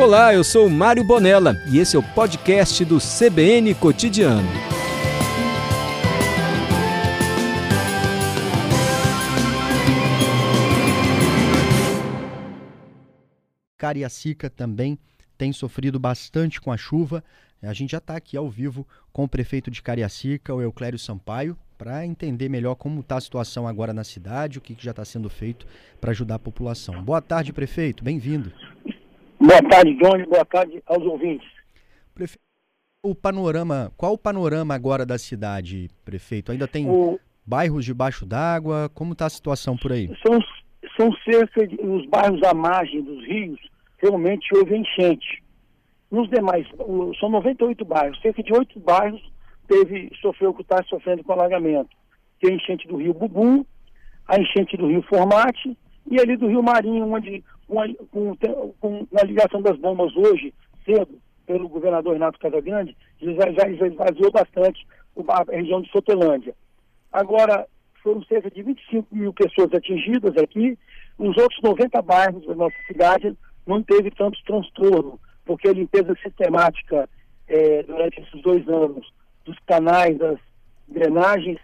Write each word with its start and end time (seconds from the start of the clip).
Olá, 0.00 0.32
eu 0.32 0.42
sou 0.42 0.66
Mário 0.70 1.04
Bonella 1.04 1.62
e 1.70 1.78
esse 1.78 1.94
é 1.94 1.98
o 1.98 2.02
podcast 2.02 2.82
do 2.86 2.96
CBN 2.96 3.74
Cotidiano. 3.74 4.48
Cariacica 13.76 14.48
também 14.48 14.98
tem 15.36 15.52
sofrido 15.52 16.00
bastante 16.00 16.62
com 16.62 16.72
a 16.72 16.78
chuva. 16.78 17.22
A 17.62 17.74
gente 17.74 17.90
já 17.90 17.98
está 17.98 18.16
aqui 18.16 18.38
ao 18.38 18.48
vivo 18.48 18.88
com 19.12 19.24
o 19.24 19.28
prefeito 19.28 19.70
de 19.70 19.82
Cariacica, 19.82 20.54
o 20.54 20.62
Euclério 20.62 20.98
Sampaio, 20.98 21.58
para 21.76 22.06
entender 22.06 22.48
melhor 22.48 22.74
como 22.74 23.00
está 23.00 23.18
a 23.18 23.20
situação 23.20 23.68
agora 23.68 23.92
na 23.92 24.02
cidade, 24.02 24.56
o 24.56 24.62
que, 24.62 24.74
que 24.74 24.84
já 24.84 24.92
está 24.92 25.04
sendo 25.04 25.28
feito 25.28 25.66
para 26.00 26.12
ajudar 26.12 26.36
a 26.36 26.38
população. 26.38 27.04
Boa 27.04 27.20
tarde, 27.20 27.52
prefeito. 27.52 28.02
Bem-vindo. 28.02 28.50
Boa 29.40 29.62
tarde, 29.62 29.94
Johnny. 29.94 30.26
Boa 30.26 30.44
tarde 30.44 30.82
aos 30.86 31.02
ouvintes. 31.02 31.48
Prefeito, 32.14 32.42
o 33.02 33.14
panorama, 33.14 33.90
qual 33.96 34.12
o 34.12 34.18
panorama 34.18 34.74
agora 34.74 35.06
da 35.06 35.16
cidade, 35.16 35.88
prefeito? 36.04 36.52
Ainda 36.52 36.68
tem 36.68 36.86
o... 36.86 37.18
bairros 37.46 37.86
debaixo 37.86 38.26
d'água? 38.26 38.90
Como 38.92 39.14
está 39.14 39.24
a 39.24 39.30
situação 39.30 39.78
por 39.78 39.92
aí? 39.92 40.14
São, 40.26 40.38
são 40.94 41.10
cerca 41.24 41.66
de, 41.66 41.74
os 41.80 42.06
bairros 42.06 42.42
à 42.42 42.52
margem 42.52 43.02
dos 43.02 43.24
rios, 43.24 43.58
realmente 43.96 44.46
houve 44.54 44.76
enchente. 44.76 45.42
Nos 46.10 46.28
demais, 46.28 46.66
são 47.18 47.30
98 47.30 47.82
bairros, 47.84 48.20
cerca 48.20 48.42
de 48.42 48.52
8 48.52 48.78
bairros 48.80 49.22
teve, 49.66 50.10
sofreu 50.20 50.50
o 50.50 50.54
que 50.54 50.62
está 50.62 50.82
sofrendo 50.84 51.24
com 51.24 51.32
alagamento. 51.32 51.96
Tem 52.40 52.52
a 52.52 52.56
enchente 52.56 52.86
do 52.88 52.96
rio 52.96 53.14
Bubu, 53.14 53.64
a 54.26 54.38
enchente 54.38 54.76
do 54.76 54.88
rio 54.88 55.02
Formate 55.02 55.78
e 56.10 56.20
ali 56.20 56.36
do 56.36 56.48
rio 56.48 56.62
Marinho, 56.62 57.10
onde 57.10 57.42
com, 58.10 58.36
com, 58.80 59.06
a 59.16 59.24
ligação 59.24 59.62
das 59.62 59.78
bombas 59.78 60.14
hoje, 60.16 60.52
cedo, 60.84 61.20
pelo 61.46 61.68
governador 61.68 62.14
Renato 62.14 62.38
Casagrande, 62.38 62.96
já, 63.20 63.52
já 63.52 63.68
esvaziou 63.68 64.30
bastante 64.32 64.86
a 65.28 65.44
região 65.56 65.80
de 65.80 65.90
Sotelândia. 65.90 66.54
Agora, 67.12 67.66
foram 68.02 68.22
cerca 68.24 68.50
de 68.50 68.62
25 68.62 69.14
mil 69.14 69.32
pessoas 69.32 69.72
atingidas 69.72 70.36
aqui, 70.36 70.78
os 71.18 71.36
outros 71.36 71.60
90 71.62 72.00
bairros 72.02 72.46
da 72.46 72.54
nossa 72.54 72.76
cidade 72.86 73.36
não 73.66 73.82
teve 73.82 74.10
tanto 74.10 74.42
transtorno, 74.44 75.20
porque 75.44 75.68
a 75.68 75.72
limpeza 75.72 76.14
sistemática 76.22 77.08
é, 77.46 77.82
durante 77.82 78.20
esses 78.20 78.42
dois 78.42 78.66
anos 78.68 79.12
dos 79.44 79.58
canais, 79.66 80.16
das 80.16 80.38
drenagens, 80.88 81.58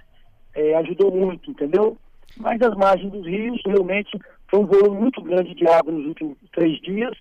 é, 0.54 0.74
ajudou 0.76 1.10
muito, 1.10 1.50
entendeu? 1.50 1.96
Mas 2.36 2.60
as 2.60 2.76
margens 2.76 3.10
dos 3.10 3.24
rios 3.26 3.60
realmente 3.64 4.18
foi 4.48 4.60
um 4.60 4.66
volume 4.66 5.00
muito 5.00 5.22
grande 5.22 5.54
de 5.54 5.66
água 5.68 5.92
nos 5.92 6.06
últimos 6.06 6.36
três 6.52 6.80
dias. 6.80 7.16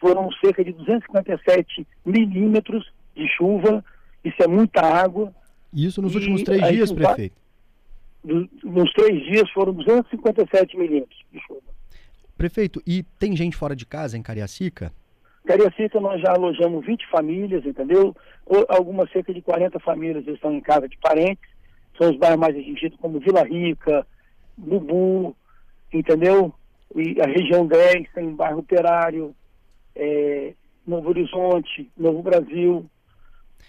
Foram 0.00 0.30
cerca 0.44 0.64
de 0.64 0.72
257 0.72 1.86
milímetros 2.04 2.90
de 3.16 3.28
chuva. 3.28 3.84
Isso 4.24 4.42
é 4.42 4.46
muita 4.46 4.80
água. 4.80 5.34
Isso 5.72 6.00
nos 6.00 6.12
e 6.14 6.16
últimos 6.16 6.42
três 6.42 6.68
dias, 6.68 6.92
prefeito? 6.92 7.36
Nos 8.62 8.92
três 8.92 9.24
dias 9.24 9.50
foram 9.50 9.72
257 9.72 10.76
milímetros 10.76 11.18
de 11.32 11.40
chuva. 11.40 11.60
Prefeito, 12.36 12.80
e 12.86 13.02
tem 13.18 13.34
gente 13.34 13.56
fora 13.56 13.74
de 13.74 13.84
casa 13.84 14.16
em 14.16 14.22
Cariacica? 14.22 14.92
Cariacica 15.44 15.98
nós 15.98 16.20
já 16.20 16.32
alojamos 16.32 16.84
20 16.84 17.06
famílias, 17.10 17.64
entendeu? 17.66 18.14
Algumas 18.68 19.10
cerca 19.10 19.32
de 19.34 19.42
40 19.42 19.80
famílias 19.80 20.26
estão 20.26 20.52
em 20.52 20.60
casa 20.60 20.88
de 20.88 20.96
parentes. 20.98 21.50
São 21.96 22.10
os 22.10 22.16
bairros 22.16 22.38
mais 22.38 22.56
atingidos, 22.56 22.98
como 23.00 23.18
Vila 23.18 23.42
Rica, 23.42 24.06
Bubu, 24.56 25.34
entendeu? 25.92 26.54
E 26.94 27.20
a 27.20 27.26
região 27.26 27.66
10 27.66 28.10
tem 28.14 28.34
bairro 28.34 28.60
operário, 28.60 29.34
é, 29.94 30.54
Novo 30.86 31.10
Horizonte, 31.10 31.90
Novo 31.96 32.22
Brasil, 32.22 32.86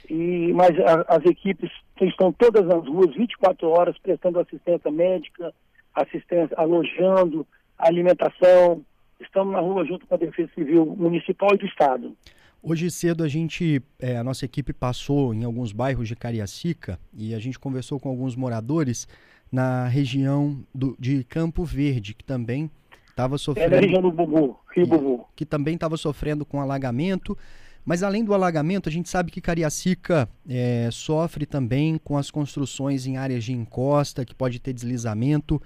e 0.09 0.53
mas 0.53 0.71
a, 0.79 1.15
as 1.15 1.25
equipes 1.25 1.69
estão 2.01 2.31
todas 2.31 2.65
nas 2.65 2.87
ruas 2.87 3.13
24 3.15 3.67
horas 3.67 3.97
prestando 3.97 4.39
assistência 4.39 4.89
médica, 4.89 5.53
assistência, 5.93 6.55
alojando, 6.57 7.45
alimentação. 7.77 8.83
Estamos 9.19 9.53
na 9.53 9.59
rua 9.59 9.85
junto 9.85 10.07
com 10.07 10.15
a 10.15 10.17
Defesa 10.17 10.49
Civil 10.55 10.85
Municipal 10.85 11.49
e 11.53 11.57
do 11.57 11.65
Estado. 11.65 12.15
Hoje 12.61 12.91
cedo 12.91 13.23
a 13.23 13.27
gente, 13.27 13.81
é, 13.99 14.17
a 14.17 14.23
nossa 14.23 14.45
equipe 14.45 14.73
passou 14.73 15.33
em 15.33 15.43
alguns 15.43 15.71
bairros 15.71 16.07
de 16.07 16.15
Cariacica 16.15 16.99
e 17.13 17.33
a 17.33 17.39
gente 17.39 17.57
conversou 17.57 17.99
com 17.99 18.09
alguns 18.09 18.35
moradores 18.35 19.07
na 19.51 19.87
região 19.87 20.61
do, 20.73 20.95
de 20.99 21.23
Campo 21.23 21.63
Verde, 21.63 22.13
que 22.13 22.23
também 22.23 22.69
estava 23.19 23.37
sofrendo. 23.37 23.75
É 23.75 23.79
região 23.79 24.01
do 24.01 24.11
Bubu, 24.11 24.57
Rio 24.73 24.87
Bubu. 24.87 25.27
Que 25.35 25.45
também 25.45 25.75
estava 25.75 25.97
sofrendo 25.97 26.45
com 26.45 26.61
alagamento. 26.61 27.37
Mas 27.85 28.03
além 28.03 28.23
do 28.23 28.33
alagamento, 28.33 28.87
a 28.87 28.91
gente 28.91 29.09
sabe 29.09 29.31
que 29.31 29.41
Cariacica 29.41 30.29
é, 30.47 30.89
sofre 30.91 31.45
também 31.45 31.97
com 31.97 32.17
as 32.17 32.29
construções 32.29 33.07
em 33.07 33.17
áreas 33.17 33.43
de 33.43 33.53
encosta, 33.53 34.25
que 34.25 34.35
pode 34.35 34.59
ter 34.59 34.73
deslizamento. 34.73 35.61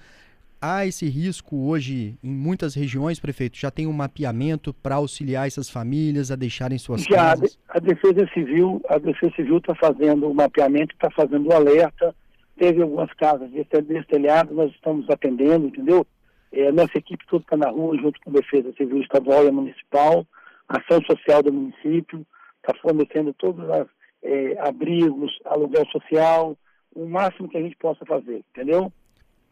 Há 0.61 0.85
esse 0.85 1.05
risco 1.09 1.57
hoje 1.67 2.17
em 2.23 2.31
muitas 2.31 2.73
regiões, 2.73 3.19
prefeito? 3.19 3.57
Já 3.57 3.69
tem 3.69 3.85
um 3.85 3.91
mapeamento 3.91 4.73
para 4.73 4.95
auxiliar 4.95 5.45
essas 5.45 5.69
famílias 5.69 6.31
a 6.31 6.37
deixarem 6.37 6.77
suas 6.77 7.01
Já, 7.01 7.15
casas? 7.15 7.59
A 7.67 7.79
Defesa 7.79 8.25
Civil, 8.33 8.81
a 8.87 8.97
Defesa 8.97 9.33
Civil 9.35 9.57
está 9.57 9.75
fazendo 9.75 10.29
o 10.29 10.33
mapeamento, 10.33 10.93
está 10.93 11.11
fazendo 11.11 11.49
o 11.49 11.53
alerta. 11.53 12.15
Teve 12.55 12.81
algumas 12.81 13.11
casas 13.15 13.49
destelhadas, 13.51 14.55
nós 14.55 14.71
estamos 14.71 15.09
atendendo, 15.09 15.67
entendeu? 15.67 16.07
É, 16.53 16.71
nossa 16.71 16.95
equipe 16.95 17.25
toda 17.27 17.43
está 17.43 17.57
na 17.57 17.69
rua, 17.69 17.97
junto 17.97 18.19
com 18.21 18.29
a 18.29 18.33
Defesa 18.33 18.71
Civil 18.77 19.01
Estadual 19.01 19.47
e 19.47 19.51
Municipal, 19.51 20.25
ação 20.69 21.01
social 21.09 21.41
do 21.41 21.51
município, 21.51 22.25
está 22.57 22.79
fornecendo 22.79 23.33
todos 23.33 23.65
os 23.67 23.87
é, 24.21 24.59
abrigos, 24.59 25.31
aluguel 25.45 25.83
social, 25.87 26.55
o 26.95 27.07
máximo 27.07 27.49
que 27.49 27.57
a 27.57 27.61
gente 27.61 27.75
possa 27.77 28.05
fazer, 28.05 28.45
entendeu? 28.51 28.93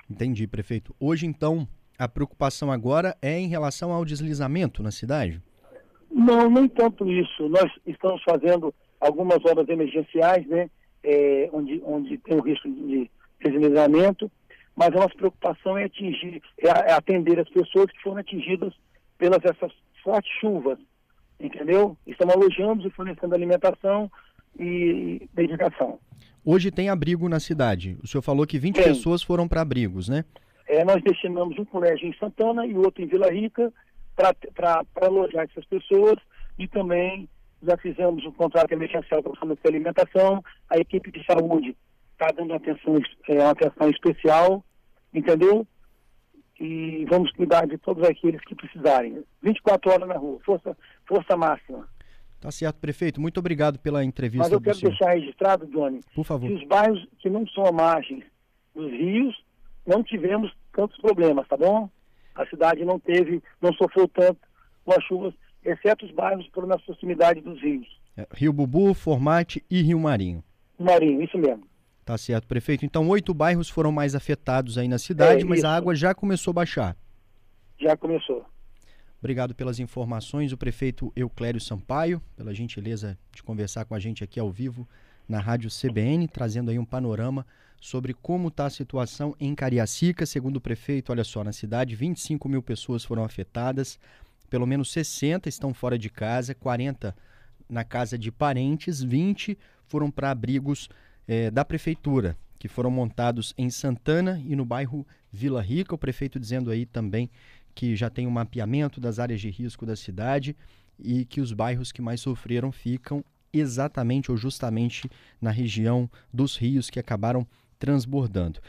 Entendi, 0.08 0.46
prefeito. 0.46 0.96
Hoje, 1.00 1.26
então, 1.26 1.68
a 1.98 2.08
preocupação 2.08 2.72
agora 2.72 3.18
é 3.20 3.40
em 3.40 3.48
relação 3.48 3.92
ao 3.92 4.06
deslizamento 4.06 4.84
na 4.84 4.92
cidade? 4.92 5.42
Não, 6.12 6.52
nem 6.52 6.68
tanto 6.68 7.10
isso. 7.10 7.50
Nós 7.50 7.72
estamos 7.88 8.22
fazendo 8.24 8.72
algumas 9.00 9.44
obras 9.46 9.68
emergenciais, 9.70 10.46
né, 10.46 10.70
é, 11.04 11.50
onde, 11.52 11.82
onde 11.84 12.18
tem 12.20 12.38
o 12.38 12.42
risco 12.42 12.70
de 12.70 13.10
deslizamento, 13.44 14.32
mas 14.76 14.90
a 14.90 15.00
nossa 15.00 15.16
preocupação 15.16 15.78
é 15.78 15.86
atingir, 15.86 16.42
é, 16.60 16.68
é 16.68 16.94
atender 16.94 17.40
as 17.40 17.50
pessoas 17.50 17.88
que 17.92 18.02
foram 18.02 18.18
atingidas 18.18 18.74
pelas 19.18 19.44
essas 19.44 19.72
fortes 20.04 20.32
chuvas, 20.40 20.80
entendeu? 21.40 21.98
Estamos 22.08 22.36
alojando 22.36 22.88
e 22.88 22.92
fornecendo 22.92 23.36
alimentação 23.36 24.12
e 24.60 25.28
dedicação. 25.34 26.00
Hoje 26.44 26.72
tem 26.72 26.90
abrigo 26.90 27.30
na 27.30 27.40
cidade. 27.40 27.98
O 28.04 28.08
senhor 28.08 28.22
falou 28.22 28.48
que 28.48 28.58
20 28.58 28.76
tem. 28.76 28.84
pessoas 28.84 29.22
foram 29.22 29.48
para 29.48 29.62
abrigos, 29.62 30.10
né? 30.10 30.26
É, 30.68 30.84
nós 30.84 31.04
destinamos 31.04 31.58
um 31.60 31.66
colégio 31.66 32.08
em 32.08 32.14
Santana 32.18 32.66
e 32.66 32.76
outro 32.76 33.04
em 33.04 33.08
Vila 33.08 33.32
Rica 33.32 33.72
para 34.16 34.84
alojar 35.02 35.46
essas 35.50 35.66
pessoas 35.66 36.16
e 36.58 36.68
também 36.68 37.30
já 37.62 37.78
fizemos 37.78 38.26
um 38.26 38.32
contrato 38.32 38.72
emergencial 38.72 39.22
para 39.22 39.36
fornecer 39.36 39.68
alimentação. 39.68 40.44
A 40.70 40.78
equipe 40.78 41.12
de 41.12 41.24
saúde 41.26 41.76
está 42.22 42.32
dando 42.32 42.54
atenção, 42.54 43.00
é, 43.28 43.44
atenção 43.44 43.90
especial, 43.90 44.64
entendeu? 45.12 45.68
E 46.60 47.06
vamos 47.10 47.32
cuidar 47.32 47.66
de 47.66 47.78
todos 47.80 48.04
aqueles 48.08 48.40
que 48.42 48.54
precisarem. 48.54 49.24
24 49.42 49.92
horas 49.92 50.08
na 50.08 50.16
rua, 50.16 50.40
força, 50.46 50.78
força 51.08 51.36
máxima. 51.36 51.88
Tá 52.40 52.52
certo, 52.52 52.80
prefeito. 52.80 53.20
Muito 53.20 53.40
obrigado 53.40 53.80
pela 53.80 54.04
entrevista. 54.04 54.44
Mas 54.44 54.52
eu 54.52 54.62
quero 54.62 54.80
deixar 54.80 55.14
registrado, 55.14 55.66
Johnny, 55.68 56.02
Por 56.14 56.24
favor. 56.24 56.48
que 56.48 56.54
os 56.54 56.68
bairros 56.68 57.08
que 57.20 57.30
não 57.30 57.48
são 57.48 57.66
à 57.66 57.72
margem 57.72 58.24
dos 58.76 58.92
rios, 58.92 59.36
não 59.86 60.04
tivemos 60.04 60.52
tantos 60.74 60.98
problemas, 61.02 61.48
tá 61.48 61.58
bom? 61.58 61.90
A 62.36 62.46
cidade 62.46 62.86
não 62.86 63.00
teve, 63.00 63.44
não 63.60 63.74
sofreu 63.74 64.08
tanto 64.08 64.40
com 64.86 64.94
as 64.94 65.04
chuvas, 65.04 65.34
exceto 65.64 66.06
os 66.06 66.12
bairros 66.12 66.48
por 66.50 66.66
na 66.66 66.78
proximidade 66.78 67.42
dos 67.42 67.60
rios. 67.62 67.88
É, 68.16 68.28
Rio 68.34 68.54
Bubu, 68.54 68.94
Formate 68.94 69.64
e 69.70 69.82
Rio 69.82 70.00
Marinho. 70.00 70.44
Marinho, 70.80 71.22
isso 71.22 71.38
mesmo. 71.38 71.71
Tá 72.12 72.18
certo, 72.18 72.46
prefeito. 72.46 72.84
Então, 72.84 73.08
oito 73.08 73.34
bairros 73.34 73.70
foram 73.70 73.90
mais 73.90 74.16
afetados 74.16 74.78
aí 74.78 74.86
na 74.86 75.00
cidade, 75.00 75.44
é, 75.44 75.46
mas 75.46 75.64
a 75.64 75.74
água 75.74 75.96
já 75.96 76.14
começou 76.14 76.52
a 76.52 76.56
baixar. 76.56 76.98
Já 77.80 77.96
começou. 77.96 78.46
Obrigado 79.20 79.56
pelas 79.56 79.80
informações, 79.80 80.52
o 80.52 80.58
prefeito 80.58 81.14
Euclério 81.16 81.62
Sampaio, 81.62 82.22
pela 82.36 82.54
gentileza 82.54 83.18
de 83.34 83.42
conversar 83.42 83.86
com 83.86 83.96
a 83.96 84.00
gente 84.00 84.26
aqui 84.26 84.42
ao 84.42 84.52
vivo 84.52 84.86
na 85.26 85.40
Rádio 85.40 85.70
CBN, 85.70 86.28
trazendo 86.28 86.70
aí 86.70 86.78
um 86.78 86.84
panorama 86.84 87.48
sobre 87.80 88.14
como 88.14 88.50
está 88.50 88.66
a 88.66 88.70
situação 88.70 89.34
em 89.40 89.56
Cariacica. 89.56 90.26
Segundo 90.26 90.58
o 90.58 90.62
prefeito, 90.62 91.14
olha 91.14 91.24
só, 91.24 91.46
na 91.46 91.54
cidade, 91.54 91.96
25 91.96 92.50
mil 92.50 92.62
pessoas 92.62 93.06
foram 93.06 93.24
afetadas, 93.24 93.98
pelo 94.50 94.68
menos 94.68 94.92
60 94.92 95.48
estão 95.48 95.74
fora 95.74 95.98
de 95.98 96.10
casa, 96.10 96.54
40 96.54 97.16
na 97.70 97.86
casa 97.86 98.18
de 98.18 98.34
parentes, 98.34 99.02
20 99.02 99.58
foram 99.88 100.12
para 100.12 100.30
abrigos 100.30 100.90
é, 101.28 101.52
da 101.52 101.64
prefeitura, 101.66 102.38
que 102.58 102.68
foram 102.68 102.92
montados 102.92 103.54
em 103.58 103.70
Santana 103.70 104.42
e 104.46 104.56
no 104.56 104.66
bairro 104.66 105.06
Vila 105.32 105.62
Rica. 105.62 105.96
O 105.96 105.98
prefeito 105.98 106.40
dizendo 106.40 106.70
aí 106.70 106.86
também 106.86 107.30
que 107.74 107.96
já 107.96 108.10
tem 108.10 108.28
um 108.28 108.32
mapeamento 108.32 109.00
das 109.00 109.18
áreas 109.18 109.42
de 109.42 109.50
risco 109.50 109.86
da 109.86 109.96
cidade 109.96 110.56
e 111.00 111.26
que 111.26 111.42
os 111.42 111.54
bairros 111.54 111.92
que 111.92 112.02
mais 112.02 112.22
sofreram 112.22 112.72
ficam 112.72 113.24
exatamente 113.54 114.32
ou 114.32 114.38
justamente 114.38 115.10
na 115.42 115.52
região 115.52 116.10
dos 116.34 116.56
rios 116.56 116.90
que 116.90 117.00
acabaram 117.00 117.46
transbordando. 117.80 118.62